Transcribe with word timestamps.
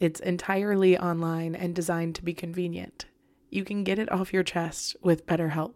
It's 0.00 0.20
entirely 0.20 0.98
online 0.98 1.54
and 1.54 1.74
designed 1.74 2.16
to 2.16 2.24
be 2.24 2.34
convenient. 2.34 3.06
You 3.50 3.64
can 3.64 3.84
get 3.84 3.98
it 3.98 4.10
off 4.10 4.32
your 4.32 4.42
chest 4.42 4.96
with 5.02 5.26
BetterHelp. 5.26 5.74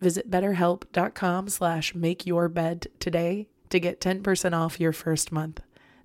Visit 0.00 0.30
betterhelp.com 0.30 1.48
slash 1.48 1.92
makeyourbed 1.92 2.86
today 3.00 3.48
to 3.70 3.80
get 3.80 4.00
10% 4.00 4.52
off 4.52 4.78
your 4.78 4.92
first 4.92 5.32
month. 5.32 5.60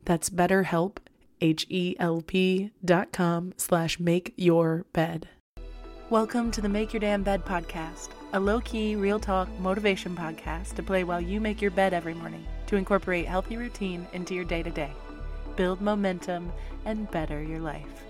That's 0.06 0.32
betterhelp, 0.32 0.98
H-E-L-P 1.40 2.72
dot 2.84 3.12
com 3.12 3.54
slash 3.58 4.00
make 4.00 4.34
your 4.38 4.86
bed. 4.94 5.30
Welcome 6.10 6.50
to 6.52 6.62
the 6.62 6.70
Make 6.70 6.94
Your 6.94 7.00
Damn 7.00 7.24
Bed 7.24 7.46
podcast, 7.46 8.10
a 8.34 8.40
low-key, 8.40 8.96
real 8.96 9.20
talk 9.20 9.48
motivation 9.60 10.16
podcast 10.16 10.74
to 10.76 10.84
play 10.84 11.04
while 11.04 11.22
you 11.22 11.40
make 11.40 11.62
your 11.62 11.72
bed 11.72 11.94
every 11.94 12.16
morning 12.16 12.46
to 12.68 12.76
incorporate 12.76 13.28
healthy 13.28 13.56
routine 13.56 14.08
into 14.14 14.34
your 14.34 14.46
day-to-day 14.46 14.92
build 15.62 15.80
momentum, 15.80 16.52
and 16.86 17.12
better 17.12 17.40
your 17.44 17.60
life. 17.60 18.04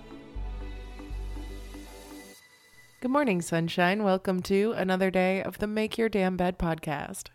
Good 3.02 3.12
morning, 3.12 3.42
sunshine. 3.42 4.06
Welcome 4.06 4.42
to 4.44 4.72
another 4.78 5.12
day 5.12 5.44
of 5.44 5.58
the 5.58 5.68
Make 5.68 5.98
Your 5.98 6.08
Damn 6.08 6.38
Bed 6.38 6.58
podcast. 6.58 7.28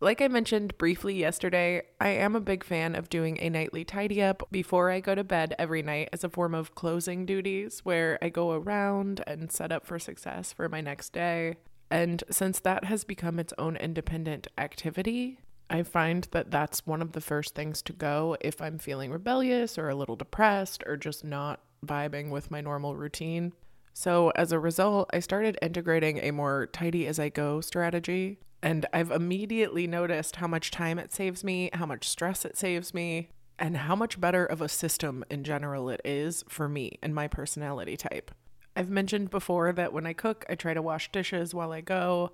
Like 0.00 0.20
I 0.20 0.26
mentioned 0.26 0.76
briefly 0.76 1.14
yesterday, 1.14 1.82
I 2.00 2.08
am 2.08 2.34
a 2.34 2.40
big 2.40 2.64
fan 2.64 2.96
of 2.96 3.08
doing 3.08 3.38
a 3.40 3.48
nightly 3.48 3.84
tidy 3.84 4.20
up 4.20 4.42
before 4.50 4.90
I 4.90 4.98
go 4.98 5.14
to 5.14 5.22
bed 5.22 5.54
every 5.56 5.82
night 5.82 6.08
as 6.12 6.24
a 6.24 6.28
form 6.28 6.52
of 6.52 6.74
closing 6.74 7.24
duties 7.24 7.78
where 7.84 8.18
I 8.20 8.28
go 8.28 8.50
around 8.50 9.22
and 9.24 9.52
set 9.52 9.70
up 9.70 9.86
for 9.86 10.00
success 10.00 10.52
for 10.52 10.68
my 10.68 10.80
next 10.80 11.12
day. 11.12 11.54
And 11.92 12.24
since 12.28 12.58
that 12.58 12.86
has 12.86 13.04
become 13.04 13.38
its 13.38 13.54
own 13.56 13.76
independent 13.76 14.48
activity, 14.58 15.38
I 15.70 15.84
find 15.84 16.26
that 16.32 16.50
that's 16.50 16.84
one 16.84 17.00
of 17.00 17.12
the 17.12 17.20
first 17.20 17.54
things 17.54 17.80
to 17.82 17.92
go 17.92 18.36
if 18.40 18.60
I'm 18.60 18.78
feeling 18.78 19.12
rebellious 19.12 19.78
or 19.78 19.88
a 19.88 19.94
little 19.94 20.16
depressed 20.16 20.82
or 20.84 20.96
just 20.96 21.24
not 21.24 21.60
vibing 21.86 22.30
with 22.30 22.50
my 22.50 22.60
normal 22.60 22.96
routine. 22.96 23.52
So, 23.94 24.30
as 24.30 24.50
a 24.50 24.58
result, 24.58 25.08
I 25.12 25.20
started 25.20 25.58
integrating 25.62 26.18
a 26.18 26.32
more 26.32 26.66
tidy 26.66 27.06
as 27.06 27.20
I 27.20 27.28
go 27.28 27.60
strategy. 27.60 28.38
And 28.62 28.84
I've 28.92 29.10
immediately 29.10 29.86
noticed 29.86 30.36
how 30.36 30.46
much 30.46 30.70
time 30.70 30.98
it 30.98 31.12
saves 31.12 31.44
me, 31.44 31.70
how 31.72 31.86
much 31.86 32.08
stress 32.08 32.44
it 32.44 32.58
saves 32.58 32.92
me, 32.92 33.30
and 33.58 33.76
how 33.76 33.94
much 33.94 34.20
better 34.20 34.44
of 34.44 34.60
a 34.60 34.68
system 34.68 35.24
in 35.30 35.44
general 35.44 35.88
it 35.88 36.00
is 36.04 36.44
for 36.48 36.68
me 36.68 36.98
and 37.02 37.14
my 37.14 37.28
personality 37.28 37.96
type. 37.96 38.32
I've 38.74 38.90
mentioned 38.90 39.30
before 39.30 39.72
that 39.72 39.92
when 39.92 40.06
I 40.06 40.12
cook, 40.12 40.44
I 40.48 40.56
try 40.56 40.74
to 40.74 40.82
wash 40.82 41.10
dishes 41.12 41.54
while 41.54 41.72
I 41.72 41.80
go, 41.80 42.32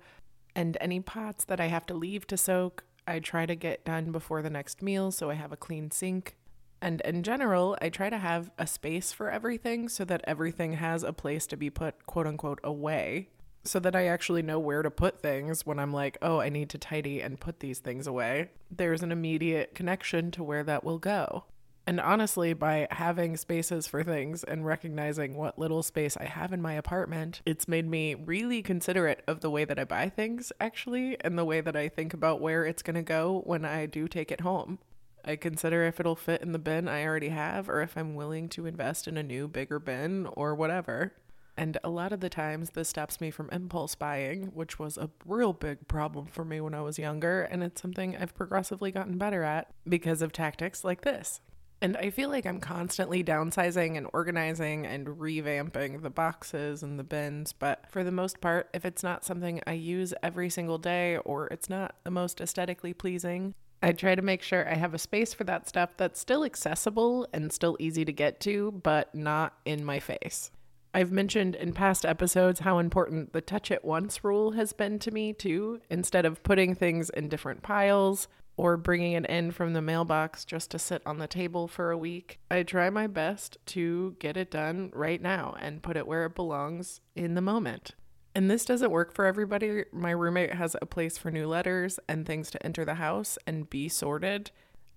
and 0.55 0.77
any 0.81 0.99
pots 0.99 1.45
that 1.45 1.59
I 1.59 1.67
have 1.67 1.85
to 1.87 1.93
leave 1.93 2.27
to 2.27 2.37
soak, 2.37 2.83
I 3.07 3.19
try 3.19 3.45
to 3.45 3.55
get 3.55 3.85
done 3.85 4.11
before 4.11 4.41
the 4.41 4.49
next 4.49 4.81
meal 4.81 5.11
so 5.11 5.29
I 5.29 5.35
have 5.35 5.51
a 5.51 5.57
clean 5.57 5.89
sink. 5.89 6.35
And 6.81 7.01
in 7.01 7.23
general, 7.23 7.77
I 7.81 7.89
try 7.89 8.09
to 8.09 8.17
have 8.17 8.51
a 8.57 8.67
space 8.67 9.11
for 9.11 9.31
everything 9.31 9.89
so 9.89 10.05
that 10.05 10.21
everything 10.25 10.73
has 10.73 11.01
a 11.01 11.13
place 11.13 11.47
to 11.47 11.57
be 11.57 11.69
put, 11.69 12.05
quote 12.05 12.27
unquote, 12.27 12.59
away, 12.63 13.29
so 13.63 13.79
that 13.79 13.95
I 13.95 14.05
actually 14.05 14.43
know 14.43 14.59
where 14.59 14.83
to 14.83 14.91
put 14.91 15.19
things 15.19 15.65
when 15.65 15.79
I'm 15.79 15.91
like, 15.91 16.17
oh, 16.21 16.39
I 16.39 16.49
need 16.49 16.69
to 16.69 16.77
tidy 16.77 17.21
and 17.21 17.39
put 17.39 17.61
these 17.61 17.79
things 17.79 18.05
away. 18.05 18.51
There's 18.69 19.01
an 19.01 19.11
immediate 19.11 19.73
connection 19.73 20.29
to 20.31 20.43
where 20.43 20.63
that 20.63 20.83
will 20.83 20.99
go. 20.99 21.45
And 21.87 22.01
honestly, 22.01 22.51
by 22.51 22.89
having 22.91 23.37
spaces 23.37 23.87
for 23.87 24.03
things 24.03 24.43
and 24.43 24.65
recognizing 24.65 25.37
what 25.37 25.57
little 25.57 25.81
space 25.81 26.17
I 26.17 26.25
have 26.25 26.51
in 26.51 26.61
my 26.61 26.73
apartment, 26.73 27.41
it's 27.45 27.65
made 27.65 27.89
me 27.89 28.13
really 28.13 28.61
considerate 28.61 29.23
of 29.25 29.39
the 29.39 29.49
way 29.49 29.63
that 29.63 29.79
I 29.79 29.85
buy 29.85 30.09
things, 30.09 30.51
actually, 30.59 31.15
and 31.21 31.39
the 31.39 31.45
way 31.45 31.61
that 31.61 31.77
I 31.77 31.87
think 31.87 32.13
about 32.13 32.41
where 32.41 32.65
it's 32.65 32.83
going 32.83 32.97
to 32.97 33.01
go 33.01 33.41
when 33.45 33.63
I 33.63 33.85
do 33.85 34.09
take 34.09 34.33
it 34.33 34.41
home. 34.41 34.79
I 35.23 35.37
consider 35.37 35.83
if 35.83 36.01
it'll 36.01 36.17
fit 36.17 36.41
in 36.41 36.51
the 36.51 36.59
bin 36.59 36.89
I 36.89 37.05
already 37.05 37.29
have 37.29 37.69
or 37.69 37.81
if 37.81 37.97
I'm 37.97 38.15
willing 38.15 38.49
to 38.49 38.65
invest 38.65 39.07
in 39.07 39.15
a 39.15 39.23
new, 39.23 39.47
bigger 39.47 39.79
bin 39.79 40.27
or 40.33 40.53
whatever. 40.55 41.13
And 41.55 41.77
a 41.85 41.89
lot 41.89 42.11
of 42.11 42.19
the 42.19 42.29
times, 42.29 42.71
this 42.71 42.89
stops 42.89 43.21
me 43.21 43.31
from 43.31 43.49
impulse 43.49 43.95
buying, 43.95 44.47
which 44.53 44.77
was 44.77 44.97
a 44.97 45.09
real 45.25 45.53
big 45.53 45.87
problem 45.87 46.25
for 46.25 46.43
me 46.43 46.59
when 46.59 46.73
I 46.73 46.81
was 46.81 46.99
younger. 46.99 47.43
And 47.43 47.63
it's 47.63 47.81
something 47.81 48.17
I've 48.17 48.35
progressively 48.35 48.91
gotten 48.91 49.17
better 49.17 49.43
at 49.43 49.71
because 49.87 50.21
of 50.21 50.33
tactics 50.33 50.83
like 50.83 51.01
this. 51.01 51.39
And 51.79 51.95
I 51.97 52.09
feel 52.09 52.29
like 52.29 52.45
I'm 52.45 52.59
constantly 52.59 53.23
downsizing 53.23 53.97
and 53.97 54.07
organizing 54.11 54.85
and 54.85 55.05
revamping 55.05 56.01
the 56.01 56.09
boxes 56.09 56.81
and 56.81 56.97
the 56.97 57.03
bins. 57.03 57.53
But 57.53 57.85
for 57.91 58.03
the 58.03 58.11
most 58.11 58.41
part, 58.41 58.69
if 58.73 58.83
it's 58.83 59.03
not 59.03 59.23
something 59.23 59.61
I 59.67 59.73
use 59.73 60.13
every 60.23 60.49
single 60.49 60.79
day 60.79 61.17
or 61.17 61.47
it's 61.47 61.69
not 61.69 61.95
the 62.03 62.11
most 62.11 62.41
aesthetically 62.41 62.93
pleasing, 62.93 63.53
I 63.83 63.91
try 63.91 64.15
to 64.15 64.23
make 64.23 64.41
sure 64.41 64.67
I 64.67 64.73
have 64.73 64.95
a 64.95 64.99
space 64.99 65.35
for 65.35 65.43
that 65.43 65.69
stuff 65.69 65.91
that's 65.97 66.19
still 66.19 66.43
accessible 66.43 67.27
and 67.31 67.53
still 67.53 67.77
easy 67.79 68.03
to 68.05 68.11
get 68.11 68.39
to, 68.41 68.71
but 68.71 69.13
not 69.13 69.53
in 69.65 69.85
my 69.85 69.99
face. 69.99 70.49
I've 70.95 71.11
mentioned 71.11 71.53
in 71.53 71.73
past 71.73 72.07
episodes 72.07 72.61
how 72.61 72.79
important 72.79 73.33
the 73.33 73.41
touch 73.41 73.69
it 73.69 73.85
once 73.85 74.23
rule 74.23 74.53
has 74.53 74.73
been 74.73 74.97
to 74.99 75.11
me, 75.11 75.31
too. 75.31 75.79
Instead 75.91 76.25
of 76.25 76.41
putting 76.41 76.73
things 76.73 77.11
in 77.11 77.29
different 77.29 77.61
piles, 77.61 78.27
or 78.57 78.75
bringing 78.75 79.13
it 79.13 79.25
in 79.27 79.51
from 79.51 79.73
the 79.73 79.81
mailbox 79.81 80.43
just 80.43 80.71
to 80.71 80.79
sit 80.79 81.01
on 81.05 81.19
the 81.19 81.27
table 81.27 81.67
for 81.67 81.91
a 81.91 81.97
week. 81.97 82.39
I 82.49 82.63
try 82.63 82.89
my 82.89 83.05
best 83.05 83.57
to 83.67 84.15
get 84.19 84.35
it 84.35 84.49
done 84.49 84.91
right 84.93 85.21
now 85.21 85.55
and 85.61 85.83
put 85.83 85.95
it 85.95 86.07
where 86.07 86.25
it 86.25 86.35
belongs 86.35 86.99
in 87.15 87.35
the 87.35 87.41
moment. 87.41 87.91
And 88.33 88.49
this 88.49 88.65
doesn't 88.65 88.91
work 88.91 89.13
for 89.13 89.25
everybody. 89.25 89.85
My 89.91 90.11
roommate 90.11 90.55
has 90.55 90.75
a 90.81 90.85
place 90.87 91.17
for 91.17 91.31
new 91.31 91.47
letters 91.47 91.99
and 92.09 92.25
things 92.25 92.49
to 92.51 92.65
enter 92.65 92.83
the 92.83 92.95
house 92.95 93.37
and 93.47 93.69
be 93.69 93.87
sorted, 93.89 94.51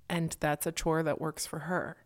and 0.08 0.36
that's 0.40 0.66
a 0.66 0.72
chore 0.72 1.02
that 1.02 1.20
works 1.20 1.46
for 1.46 1.60
her. 1.60 1.96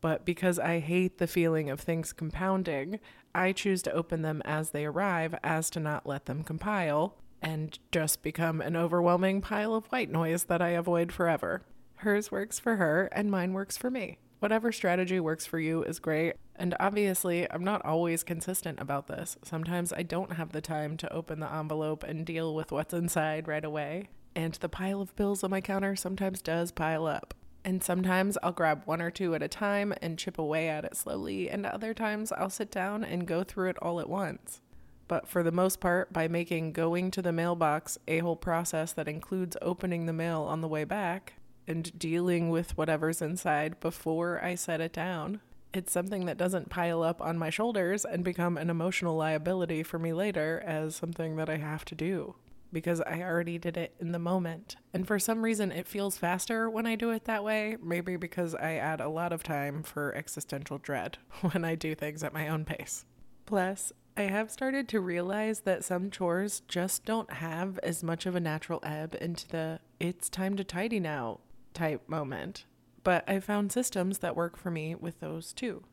But 0.00 0.24
because 0.24 0.58
I 0.58 0.80
hate 0.80 1.18
the 1.18 1.26
feeling 1.26 1.70
of 1.70 1.80
things 1.80 2.12
compounding, 2.12 3.00
I 3.34 3.52
choose 3.52 3.82
to 3.82 3.92
open 3.92 4.22
them 4.22 4.42
as 4.44 4.70
they 4.70 4.86
arrive 4.86 5.34
as 5.44 5.70
to 5.70 5.80
not 5.80 6.06
let 6.06 6.26
them 6.26 6.42
compile 6.42 7.16
and 7.42 7.78
just 7.92 8.22
become 8.22 8.60
an 8.60 8.76
overwhelming 8.76 9.40
pile 9.40 9.74
of 9.74 9.86
white 9.86 10.10
noise 10.10 10.44
that 10.44 10.62
I 10.62 10.70
avoid 10.70 11.12
forever. 11.12 11.62
Hers 11.96 12.30
works 12.30 12.58
for 12.58 12.76
her, 12.76 13.08
and 13.12 13.30
mine 13.30 13.52
works 13.52 13.76
for 13.76 13.90
me. 13.90 14.18
Whatever 14.40 14.72
strategy 14.72 15.20
works 15.20 15.44
for 15.44 15.58
you 15.58 15.82
is 15.82 15.98
great. 15.98 16.34
And 16.56 16.74
obviously, 16.80 17.50
I'm 17.50 17.62
not 17.62 17.84
always 17.84 18.22
consistent 18.22 18.80
about 18.80 19.06
this. 19.06 19.36
Sometimes 19.44 19.92
I 19.92 20.02
don't 20.02 20.32
have 20.32 20.52
the 20.52 20.62
time 20.62 20.96
to 20.98 21.12
open 21.12 21.40
the 21.40 21.52
envelope 21.52 22.02
and 22.02 22.24
deal 22.24 22.54
with 22.54 22.72
what's 22.72 22.94
inside 22.94 23.46
right 23.46 23.64
away. 23.64 24.08
And 24.34 24.54
the 24.54 24.68
pile 24.68 25.02
of 25.02 25.14
bills 25.16 25.44
on 25.44 25.50
my 25.50 25.60
counter 25.60 25.94
sometimes 25.94 26.40
does 26.40 26.72
pile 26.72 27.06
up. 27.06 27.34
And 27.64 27.82
sometimes 27.82 28.38
I'll 28.42 28.52
grab 28.52 28.82
one 28.86 29.02
or 29.02 29.10
two 29.10 29.34
at 29.34 29.42
a 29.42 29.48
time 29.48 29.92
and 30.00 30.18
chip 30.18 30.38
away 30.38 30.70
at 30.70 30.86
it 30.86 30.96
slowly, 30.96 31.50
and 31.50 31.66
other 31.66 31.92
times 31.92 32.32
I'll 32.32 32.48
sit 32.48 32.70
down 32.70 33.04
and 33.04 33.26
go 33.26 33.44
through 33.44 33.68
it 33.68 33.78
all 33.82 34.00
at 34.00 34.08
once. 34.08 34.62
But 35.10 35.26
for 35.26 35.42
the 35.42 35.50
most 35.50 35.80
part, 35.80 36.12
by 36.12 36.28
making 36.28 36.72
going 36.72 37.10
to 37.10 37.20
the 37.20 37.32
mailbox 37.32 37.98
a 38.06 38.20
whole 38.20 38.36
process 38.36 38.92
that 38.92 39.08
includes 39.08 39.56
opening 39.60 40.06
the 40.06 40.12
mail 40.12 40.42
on 40.42 40.60
the 40.60 40.68
way 40.68 40.84
back 40.84 41.32
and 41.66 41.98
dealing 41.98 42.48
with 42.48 42.78
whatever's 42.78 43.20
inside 43.20 43.80
before 43.80 44.40
I 44.40 44.54
set 44.54 44.80
it 44.80 44.92
down, 44.92 45.40
it's 45.74 45.90
something 45.90 46.26
that 46.26 46.38
doesn't 46.38 46.70
pile 46.70 47.02
up 47.02 47.20
on 47.20 47.38
my 47.38 47.50
shoulders 47.50 48.04
and 48.04 48.22
become 48.22 48.56
an 48.56 48.70
emotional 48.70 49.16
liability 49.16 49.82
for 49.82 49.98
me 49.98 50.12
later 50.12 50.62
as 50.64 50.94
something 50.94 51.34
that 51.34 51.50
I 51.50 51.56
have 51.56 51.84
to 51.86 51.96
do 51.96 52.36
because 52.72 53.00
I 53.00 53.20
already 53.22 53.58
did 53.58 53.76
it 53.76 53.96
in 53.98 54.12
the 54.12 54.20
moment. 54.20 54.76
And 54.94 55.08
for 55.08 55.18
some 55.18 55.42
reason, 55.42 55.72
it 55.72 55.88
feels 55.88 56.18
faster 56.18 56.70
when 56.70 56.86
I 56.86 56.94
do 56.94 57.10
it 57.10 57.24
that 57.24 57.42
way. 57.42 57.76
Maybe 57.82 58.14
because 58.14 58.54
I 58.54 58.74
add 58.74 59.00
a 59.00 59.08
lot 59.08 59.32
of 59.32 59.42
time 59.42 59.82
for 59.82 60.14
existential 60.14 60.78
dread 60.78 61.18
when 61.40 61.64
I 61.64 61.74
do 61.74 61.96
things 61.96 62.22
at 62.22 62.32
my 62.32 62.46
own 62.46 62.64
pace. 62.64 63.04
Plus, 63.44 63.92
I 64.16 64.22
have 64.22 64.50
started 64.50 64.88
to 64.88 65.00
realize 65.00 65.60
that 65.60 65.84
some 65.84 66.10
chores 66.10 66.62
just 66.68 67.04
don't 67.04 67.32
have 67.34 67.78
as 67.78 68.02
much 68.02 68.26
of 68.26 68.34
a 68.34 68.40
natural 68.40 68.80
ebb 68.82 69.16
into 69.20 69.48
the 69.48 69.80
it's 69.98 70.28
time 70.28 70.56
to 70.56 70.64
tidy 70.64 71.00
now 71.00 71.40
type 71.72 72.08
moment. 72.08 72.64
But 73.02 73.24
I 73.28 73.40
found 73.40 73.72
systems 73.72 74.18
that 74.18 74.36
work 74.36 74.56
for 74.56 74.70
me 74.70 74.94
with 74.94 75.20
those 75.20 75.52
too. 75.52 75.84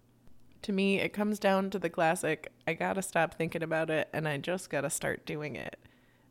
To 0.64 0.74
me, 0.74 1.00
it 1.00 1.14
comes 1.14 1.40
down 1.40 1.70
to 1.70 1.80
the 1.80 1.90
classic 1.90 2.52
I 2.68 2.74
gotta 2.74 3.02
stop 3.02 3.36
thinking 3.36 3.64
about 3.64 3.90
it 3.90 4.10
and 4.12 4.28
I 4.28 4.38
just 4.38 4.70
gotta 4.70 4.90
start 4.90 5.26
doing 5.26 5.56
it. 5.56 5.78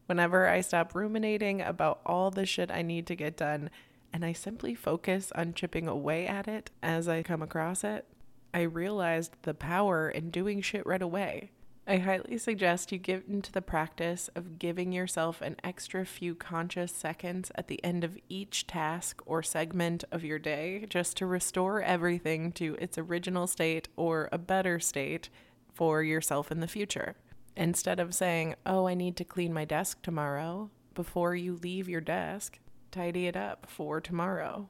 Whenever 0.06 0.48
I 0.48 0.60
stop 0.60 0.94
ruminating 0.94 1.60
about 1.60 2.00
all 2.04 2.30
the 2.30 2.46
shit 2.46 2.70
I 2.70 2.82
need 2.82 3.06
to 3.06 3.16
get 3.16 3.36
done 3.36 3.70
and 4.12 4.24
I 4.24 4.32
simply 4.32 4.74
focus 4.74 5.32
on 5.34 5.54
chipping 5.54 5.88
away 5.88 6.26
at 6.26 6.48
it 6.48 6.70
as 6.82 7.08
I 7.08 7.22
come 7.22 7.42
across 7.42 7.84
it, 7.84 8.06
I 8.52 8.62
realized 8.62 9.36
the 9.42 9.54
power 9.54 10.08
in 10.08 10.30
doing 10.30 10.60
shit 10.60 10.84
right 10.86 11.02
away. 11.02 11.50
I 11.88 11.98
highly 11.98 12.36
suggest 12.38 12.90
you 12.90 12.98
get 12.98 13.28
into 13.28 13.52
the 13.52 13.62
practice 13.62 14.28
of 14.34 14.58
giving 14.58 14.90
yourself 14.90 15.40
an 15.40 15.54
extra 15.62 16.04
few 16.04 16.34
conscious 16.34 16.90
seconds 16.90 17.52
at 17.54 17.68
the 17.68 17.82
end 17.84 18.02
of 18.02 18.18
each 18.28 18.66
task 18.66 19.22
or 19.24 19.40
segment 19.40 20.02
of 20.10 20.24
your 20.24 20.40
day 20.40 20.84
just 20.88 21.16
to 21.18 21.26
restore 21.26 21.80
everything 21.80 22.50
to 22.52 22.76
its 22.80 22.98
original 22.98 23.46
state 23.46 23.86
or 23.94 24.28
a 24.32 24.38
better 24.38 24.80
state 24.80 25.28
for 25.72 26.02
yourself 26.02 26.50
in 26.50 26.58
the 26.58 26.66
future. 26.66 27.14
Instead 27.56 28.00
of 28.00 28.16
saying, 28.16 28.56
oh, 28.66 28.88
I 28.88 28.94
need 28.94 29.16
to 29.18 29.24
clean 29.24 29.52
my 29.52 29.64
desk 29.64 30.02
tomorrow, 30.02 30.70
before 30.92 31.36
you 31.36 31.54
leave 31.62 31.88
your 31.88 32.00
desk, 32.00 32.58
tidy 32.90 33.28
it 33.28 33.36
up 33.36 33.66
for 33.68 34.00
tomorrow. 34.00 34.68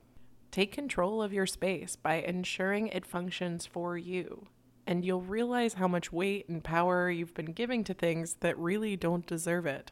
Take 0.51 0.73
control 0.73 1.23
of 1.23 1.33
your 1.33 1.47
space 1.47 1.97
by 1.97 2.17
ensuring 2.17 2.89
it 2.89 3.07
functions 3.07 3.65
for 3.65 3.97
you, 3.97 4.49
and 4.87 5.05
you'll 5.05 5.23
realize 5.23 5.75
how 5.75 5.89
much 5.89 6.13
weight 6.13 6.49
and 6.49 6.63
power 6.63 7.11
you've 7.11 7.35
been 7.35 7.53
giving 7.53 7.85
to 7.85 7.95
things 7.95 8.37
that 8.41 8.59
really 8.59 8.97
don't 8.97 9.27
deserve 9.27 9.67
it. 9.67 9.91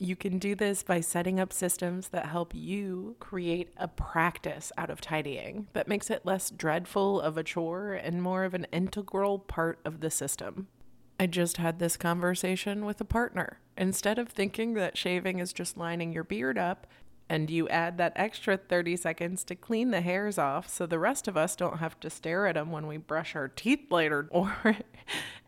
You 0.00 0.14
can 0.14 0.38
do 0.38 0.54
this 0.54 0.84
by 0.84 1.00
setting 1.00 1.40
up 1.40 1.52
systems 1.52 2.10
that 2.10 2.26
help 2.26 2.54
you 2.54 3.16
create 3.18 3.70
a 3.76 3.88
practice 3.88 4.70
out 4.78 4.90
of 4.90 5.00
tidying 5.00 5.66
that 5.72 5.88
makes 5.88 6.08
it 6.08 6.24
less 6.24 6.50
dreadful 6.50 7.20
of 7.20 7.36
a 7.36 7.42
chore 7.42 7.94
and 7.94 8.22
more 8.22 8.44
of 8.44 8.54
an 8.54 8.66
integral 8.70 9.40
part 9.40 9.80
of 9.84 10.00
the 10.00 10.10
system. 10.10 10.68
I 11.18 11.26
just 11.26 11.56
had 11.56 11.80
this 11.80 11.96
conversation 11.96 12.84
with 12.84 13.00
a 13.00 13.04
partner. 13.04 13.58
Instead 13.76 14.20
of 14.20 14.28
thinking 14.28 14.74
that 14.74 14.96
shaving 14.96 15.40
is 15.40 15.52
just 15.52 15.76
lining 15.76 16.12
your 16.12 16.22
beard 16.22 16.58
up, 16.58 16.86
and 17.28 17.50
you 17.50 17.68
add 17.68 17.98
that 17.98 18.12
extra 18.16 18.56
30 18.56 18.96
seconds 18.96 19.44
to 19.44 19.54
clean 19.54 19.90
the 19.90 20.00
hairs 20.00 20.38
off 20.38 20.68
so 20.68 20.86
the 20.86 20.98
rest 20.98 21.28
of 21.28 21.36
us 21.36 21.54
don't 21.54 21.78
have 21.78 21.98
to 22.00 22.10
stare 22.10 22.46
at 22.46 22.54
them 22.54 22.72
when 22.72 22.86
we 22.86 22.96
brush 22.96 23.36
our 23.36 23.48
teeth 23.48 23.90
later. 23.90 24.28
Or 24.38 24.76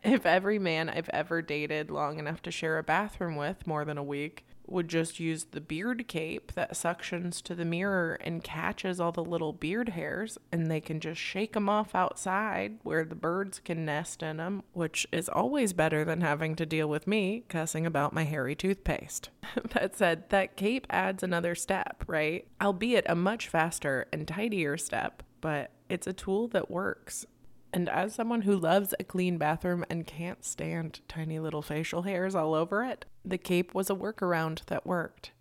if 0.03 0.25
every 0.25 0.59
man 0.59 0.89
I've 0.89 1.09
ever 1.09 1.41
dated 1.41 1.91
long 1.91 2.19
enough 2.19 2.41
to 2.43 2.51
share 2.51 2.77
a 2.77 2.83
bathroom 2.83 3.35
with 3.35 3.65
more 3.65 3.85
than 3.85 3.97
a 3.97 4.03
week 4.03 4.45
would 4.71 4.87
just 4.87 5.19
use 5.19 5.45
the 5.45 5.61
beard 5.61 6.07
cape 6.07 6.53
that 6.53 6.73
suctions 6.73 7.41
to 7.43 7.53
the 7.53 7.65
mirror 7.65 8.17
and 8.21 8.43
catches 8.43 8.99
all 8.99 9.11
the 9.11 9.23
little 9.23 9.53
beard 9.53 9.89
hairs, 9.89 10.37
and 10.51 10.71
they 10.71 10.79
can 10.79 10.99
just 10.99 11.19
shake 11.19 11.53
them 11.53 11.69
off 11.69 11.93
outside 11.93 12.79
where 12.83 13.05
the 13.05 13.15
birds 13.15 13.59
can 13.59 13.85
nest 13.85 14.23
in 14.23 14.37
them, 14.37 14.63
which 14.73 15.05
is 15.11 15.29
always 15.29 15.73
better 15.73 16.03
than 16.03 16.21
having 16.21 16.55
to 16.55 16.65
deal 16.65 16.87
with 16.87 17.05
me 17.05 17.43
cussing 17.49 17.85
about 17.85 18.13
my 18.13 18.23
hairy 18.23 18.55
toothpaste. 18.55 19.29
that 19.73 19.95
said, 19.95 20.29
that 20.29 20.55
cape 20.55 20.87
adds 20.89 21.21
another 21.21 21.53
step, 21.53 22.03
right? 22.07 22.47
Albeit 22.61 23.05
a 23.07 23.15
much 23.15 23.47
faster 23.47 24.07
and 24.11 24.27
tidier 24.27 24.77
step, 24.77 25.23
but 25.41 25.71
it's 25.89 26.07
a 26.07 26.13
tool 26.13 26.47
that 26.49 26.71
works. 26.71 27.25
And 27.73 27.87
as 27.89 28.13
someone 28.13 28.41
who 28.41 28.57
loves 28.57 28.93
a 28.99 29.03
clean 29.03 29.37
bathroom 29.37 29.85
and 29.89 30.05
can't 30.05 30.43
stand 30.43 31.01
tiny 31.07 31.39
little 31.39 31.61
facial 31.61 32.01
hairs 32.01 32.35
all 32.35 32.53
over 32.53 32.83
it, 32.83 33.05
the 33.23 33.37
cape 33.37 33.73
was 33.73 33.89
a 33.89 33.95
workaround 33.95 34.65
that 34.65 34.85
worked. 34.85 35.31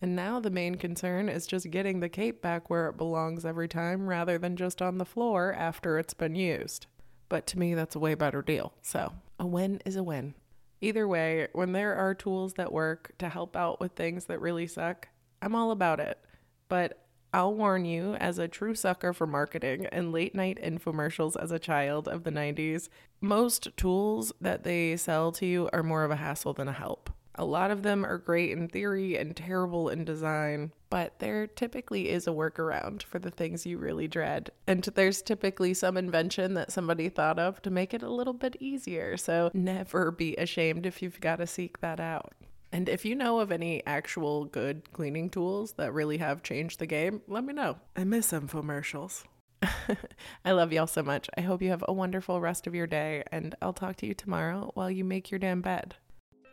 And 0.00 0.14
now 0.14 0.40
the 0.40 0.50
main 0.50 0.74
concern 0.74 1.28
is 1.28 1.46
just 1.46 1.70
getting 1.70 2.00
the 2.00 2.08
cape 2.08 2.42
back 2.42 2.68
where 2.68 2.88
it 2.88 2.98
belongs 2.98 3.44
every 3.44 3.68
time 3.68 4.08
rather 4.08 4.38
than 4.38 4.56
just 4.56 4.82
on 4.82 4.98
the 4.98 5.04
floor 5.04 5.54
after 5.54 5.98
it's 5.98 6.14
been 6.14 6.34
used. 6.34 6.86
But 7.28 7.46
to 7.48 7.58
me, 7.58 7.74
that's 7.74 7.96
a 7.96 8.00
way 8.00 8.14
better 8.14 8.42
deal. 8.42 8.74
So 8.82 9.14
a 9.38 9.46
win 9.46 9.80
is 9.84 9.96
a 9.96 10.02
win. 10.02 10.34
Either 10.80 11.08
way, 11.08 11.48
when 11.52 11.72
there 11.72 11.94
are 11.94 12.14
tools 12.14 12.54
that 12.54 12.72
work 12.72 13.12
to 13.18 13.28
help 13.28 13.56
out 13.56 13.80
with 13.80 13.92
things 13.92 14.26
that 14.26 14.40
really 14.40 14.66
suck, 14.66 15.08
I'm 15.40 15.54
all 15.54 15.70
about 15.70 16.00
it. 16.00 16.18
But 16.68 17.02
I'll 17.32 17.54
warn 17.54 17.84
you, 17.84 18.14
as 18.14 18.38
a 18.38 18.48
true 18.48 18.74
sucker 18.74 19.12
for 19.12 19.26
marketing 19.26 19.86
and 19.86 20.12
late 20.12 20.34
night 20.34 20.58
infomercials 20.62 21.36
as 21.42 21.50
a 21.50 21.58
child 21.58 22.08
of 22.08 22.24
the 22.24 22.30
90s, 22.30 22.88
most 23.20 23.68
tools 23.76 24.32
that 24.40 24.62
they 24.62 24.96
sell 24.96 25.32
to 25.32 25.46
you 25.46 25.68
are 25.72 25.82
more 25.82 26.04
of 26.04 26.10
a 26.10 26.16
hassle 26.16 26.52
than 26.52 26.68
a 26.68 26.72
help. 26.72 27.10
A 27.38 27.44
lot 27.44 27.70
of 27.70 27.82
them 27.82 28.04
are 28.04 28.18
great 28.18 28.50
in 28.50 28.68
theory 28.68 29.16
and 29.16 29.36
terrible 29.36 29.90
in 29.90 30.04
design, 30.04 30.72
but 30.88 31.18
there 31.18 31.46
typically 31.46 32.08
is 32.08 32.26
a 32.26 32.30
workaround 32.30 33.02
for 33.02 33.18
the 33.18 33.30
things 33.30 33.66
you 33.66 33.76
really 33.76 34.08
dread. 34.08 34.50
And 34.66 34.82
there's 34.82 35.20
typically 35.20 35.74
some 35.74 35.96
invention 35.96 36.54
that 36.54 36.72
somebody 36.72 37.08
thought 37.10 37.38
of 37.38 37.60
to 37.62 37.70
make 37.70 37.92
it 37.92 38.02
a 38.02 38.08
little 38.08 38.32
bit 38.32 38.56
easier. 38.58 39.16
So 39.18 39.50
never 39.52 40.10
be 40.10 40.34
ashamed 40.36 40.86
if 40.86 41.02
you've 41.02 41.20
got 41.20 41.36
to 41.36 41.46
seek 41.46 41.80
that 41.80 42.00
out. 42.00 42.32
And 42.72 42.88
if 42.88 43.04
you 43.04 43.14
know 43.14 43.40
of 43.40 43.52
any 43.52 43.84
actual 43.86 44.46
good 44.46 44.92
cleaning 44.92 45.30
tools 45.30 45.72
that 45.72 45.92
really 45.92 46.18
have 46.18 46.42
changed 46.42 46.78
the 46.78 46.86
game, 46.86 47.22
let 47.28 47.44
me 47.44 47.52
know. 47.52 47.78
I 47.94 48.04
miss 48.04 48.32
infomercials. 48.32 49.24
I 50.44 50.52
love 50.52 50.72
y'all 50.72 50.86
so 50.86 51.02
much. 51.02 51.28
I 51.36 51.42
hope 51.42 51.62
you 51.62 51.70
have 51.70 51.84
a 51.86 51.92
wonderful 51.92 52.40
rest 52.40 52.66
of 52.66 52.74
your 52.74 52.86
day, 52.86 53.24
and 53.30 53.54
I'll 53.62 53.72
talk 53.72 53.96
to 53.96 54.06
you 54.06 54.14
tomorrow 54.14 54.70
while 54.74 54.90
you 54.90 55.04
make 55.04 55.30
your 55.30 55.38
damn 55.38 55.60
bed. 55.60 55.96